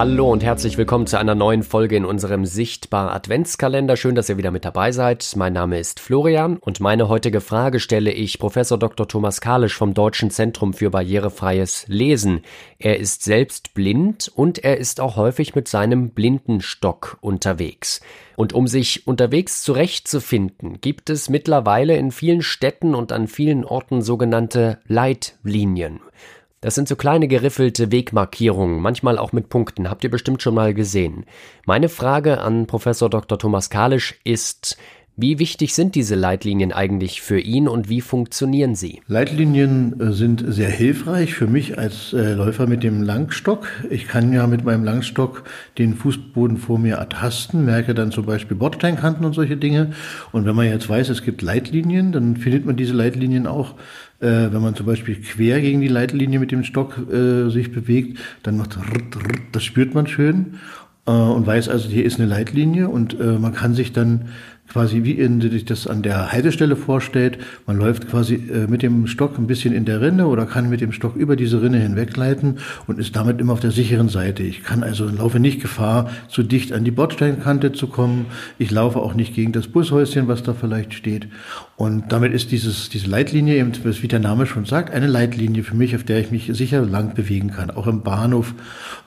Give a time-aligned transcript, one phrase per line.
[0.00, 3.98] Hallo und herzlich willkommen zu einer neuen Folge in unserem Sichtbar Adventskalender.
[3.98, 5.34] Schön, dass ihr wieder mit dabei seid.
[5.36, 9.06] Mein Name ist Florian und meine heutige Frage stelle ich Professor Dr.
[9.06, 12.40] Thomas Kalisch vom Deutschen Zentrum für barrierefreies Lesen.
[12.78, 18.00] Er ist selbst blind und er ist auch häufig mit seinem Blindenstock unterwegs.
[18.36, 24.00] Und um sich unterwegs zurechtzufinden, gibt es mittlerweile in vielen Städten und an vielen Orten
[24.00, 26.00] sogenannte Leitlinien.
[26.62, 30.74] Das sind so kleine geriffelte Wegmarkierungen, manchmal auch mit Punkten, habt ihr bestimmt schon mal
[30.74, 31.24] gesehen.
[31.64, 33.38] Meine Frage an Professor Dr.
[33.38, 34.76] Thomas Kalisch ist,
[35.20, 39.00] wie wichtig sind diese Leitlinien eigentlich für ihn und wie funktionieren sie?
[39.06, 43.66] Leitlinien äh, sind sehr hilfreich für mich als äh, Läufer mit dem Langstock.
[43.90, 45.44] Ich kann ja mit meinem Langstock
[45.78, 49.92] den Fußboden vor mir ertasten, merke dann zum Beispiel Bordsteinkanten und solche Dinge.
[50.32, 53.74] Und wenn man jetzt weiß, es gibt Leitlinien, dann findet man diese Leitlinien auch
[54.20, 58.58] äh, wenn man zum Beispiel quer gegen die Leitlinie mit dem Stock sich bewegt, dann
[58.58, 58.78] macht
[59.52, 60.58] das spürt man schön
[61.10, 64.28] und weiß also, hier ist eine Leitlinie und äh, man kann sich dann
[64.70, 67.38] quasi wie in, sich das an der Haltestelle vorstellt.
[67.66, 70.80] Man läuft quasi äh, mit dem Stock ein bisschen in der Rinne oder kann mit
[70.80, 74.42] dem Stock über diese Rinne hinwegleiten und ist damit immer auf der sicheren Seite.
[74.42, 78.26] Ich kann also laufe nicht Gefahr, zu dicht an die Bordsteinkante zu kommen.
[78.58, 81.26] Ich laufe auch nicht gegen das Bushäuschen, was da vielleicht steht.
[81.76, 85.74] Und damit ist dieses, diese Leitlinie eben, wie der Name schon sagt, eine Leitlinie für
[85.74, 87.70] mich, auf der ich mich sicher lang bewegen kann.
[87.70, 88.54] Auch im Bahnhof.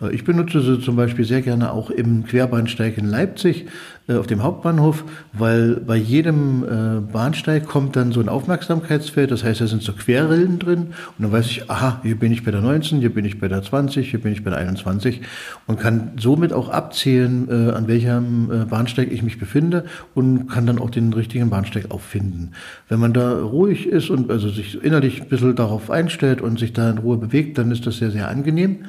[0.02, 3.68] Äh, ich benutze sie zum Beispiel sehr gerne auch im Querbahnsteig in Leipzig
[4.08, 5.53] äh, auf dem Hauptbahnhof, weil
[5.86, 10.60] bei jedem äh, Bahnsteig kommt dann so ein Aufmerksamkeitsfeld, das heißt, da sind so Querrillen
[10.60, 10.80] drin
[11.18, 13.48] und dann weiß ich, aha, hier bin ich bei der 19, hier bin ich bei
[13.48, 15.22] der 20, hier bin ich bei der 21
[15.68, 20.66] und kann somit auch abzählen, äh, an welchem äh, Bahnsteig ich mich befinde und kann
[20.66, 22.52] dann auch den richtigen Bahnsteig auffinden.
[22.90, 26.74] Wenn man da ruhig ist und also sich innerlich ein bisschen darauf einstellt und sich
[26.74, 28.86] da in Ruhe bewegt, dann ist das sehr, sehr angenehm.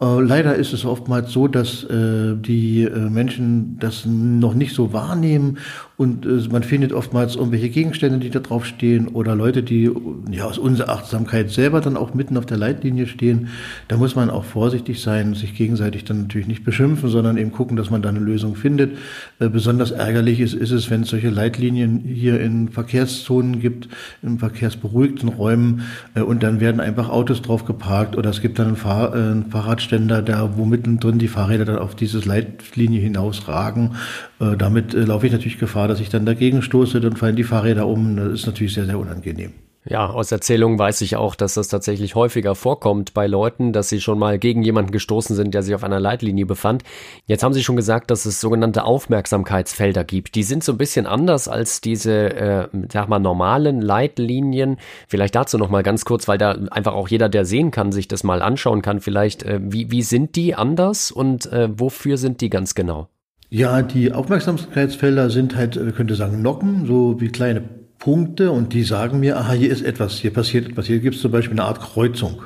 [0.00, 4.92] Äh, leider ist es oftmals so, dass äh, die äh, Menschen das noch nicht so
[4.92, 5.58] wahrnehmen
[6.00, 9.90] und äh, man findet oftmals irgendwelche Gegenstände, die da drauf stehen oder Leute, die
[10.30, 13.48] ja aus Unachtsamkeit selber dann auch mitten auf der Leitlinie stehen.
[13.88, 17.76] Da muss man auch vorsichtig sein, sich gegenseitig dann natürlich nicht beschimpfen, sondern eben gucken,
[17.76, 18.96] dass man da eine Lösung findet.
[19.40, 23.90] Äh, besonders ärgerlich ist, ist es, wenn es solche Leitlinien hier in Verkehrszonen gibt,
[24.22, 25.82] in verkehrsberuhigten Räumen
[26.14, 29.18] äh, und dann werden einfach Autos drauf geparkt oder es gibt dann einen, Fahr äh,
[29.18, 33.96] einen Fahrradständer, der wo mittendrin die Fahrräder dann auf dieses Leitlinie hinausragen.
[34.40, 37.44] Äh, damit äh, laufe ich natürlich Gefahr, dass ich dann dagegen stoße, dann fallen die
[37.44, 38.16] Fahrräder um.
[38.16, 39.52] Das ist natürlich sehr, sehr unangenehm.
[39.86, 44.02] Ja, aus Erzählungen weiß ich auch, dass das tatsächlich häufiger vorkommt bei Leuten, dass sie
[44.02, 46.82] schon mal gegen jemanden gestoßen sind, der sich auf einer Leitlinie befand.
[47.24, 50.34] Jetzt haben Sie schon gesagt, dass es sogenannte Aufmerksamkeitsfelder gibt.
[50.34, 54.76] Die sind so ein bisschen anders als diese, äh, sag mal, normalen Leitlinien.
[55.08, 58.06] Vielleicht dazu noch mal ganz kurz, weil da einfach auch jeder, der sehen kann, sich
[58.06, 59.00] das mal anschauen kann.
[59.00, 63.08] Vielleicht, äh, wie, wie sind die anders und äh, wofür sind die ganz genau?
[63.52, 67.60] Ja, die Aufmerksamkeitsfelder sind halt, man könnte sagen, Nocken, so wie kleine
[67.98, 70.86] Punkte und die sagen mir, aha, hier ist etwas, hier passiert etwas.
[70.86, 72.42] Hier gibt es zum Beispiel eine Art Kreuzung.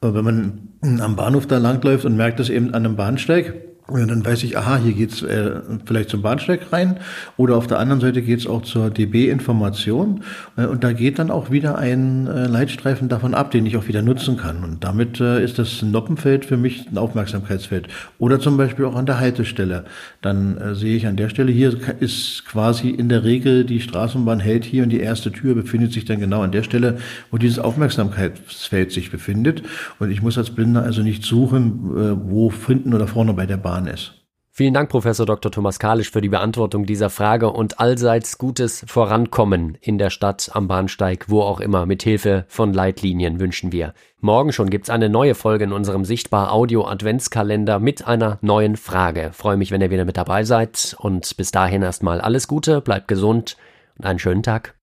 [0.00, 3.54] Wenn man am Bahnhof da langläuft und merkt das eben an einem Bahnsteig,
[3.88, 6.98] und dann weiß ich, aha, hier geht's äh, vielleicht zum Bahnsteig rein
[7.36, 10.24] oder auf der anderen Seite geht's auch zur DB-Information
[10.56, 13.86] äh, und da geht dann auch wieder ein äh, Leitstreifen davon ab, den ich auch
[13.86, 14.64] wieder nutzen kann.
[14.64, 17.86] Und damit äh, ist das Noppenfeld für mich ein Aufmerksamkeitsfeld.
[18.18, 19.84] Oder zum Beispiel auch an der Haltestelle.
[20.20, 24.40] Dann äh, sehe ich an der Stelle, hier ist quasi in der Regel die Straßenbahn
[24.40, 26.98] hält hier und die erste Tür befindet sich dann genau an der Stelle,
[27.30, 29.62] wo dieses Aufmerksamkeitsfeld sich befindet.
[30.00, 33.56] Und ich muss als Blinder also nicht suchen, äh, wo hinten oder vorne bei der
[33.56, 34.12] Bahn gefahren ist.
[34.50, 35.52] Vielen Dank, Professor Dr.
[35.52, 40.66] Thomas Kalisch, für die Beantwortung dieser Frage und allseits gutes Vorankommen in der Stadt, am
[40.66, 43.92] Bahnsteig, wo auch immer, mit Hilfe von Leitlinien wünschen wir.
[44.18, 49.30] Morgen schon gibt's eine neue Folge in unserem Sichtbar Audio Adventskalender mit einer neuen Frage.
[49.34, 53.08] Freue mich, wenn ihr wieder mit dabei seid und bis dahin erstmal alles Gute, bleibt
[53.08, 53.58] gesund
[53.98, 54.74] und einen schönen Tag.